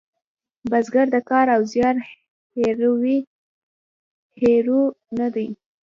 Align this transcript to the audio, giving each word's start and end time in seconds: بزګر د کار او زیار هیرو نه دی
بزګر 0.69 1.07
د 1.15 1.17
کار 1.29 1.47
او 1.55 1.61
زیار 1.71 1.95
هیرو 4.41 4.83
نه 5.19 5.27
دی 5.35 5.47